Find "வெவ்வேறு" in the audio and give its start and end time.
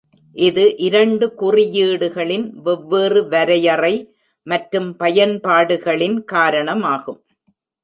2.63-3.21